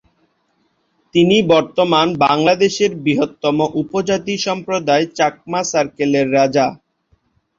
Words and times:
তিনি 1.15 1.37
বর্তমান 1.51 2.07
বাংলাদেশের 2.23 2.91
বৃহত্তম 3.03 3.57
উপজাতি 3.81 4.33
সম্প্রদায় 4.45 5.05
চাকমা 5.17 5.61
সার্কেলের 5.71 6.27
রাজা। 6.33 6.67